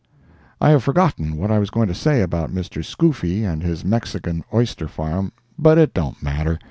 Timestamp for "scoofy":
2.83-3.43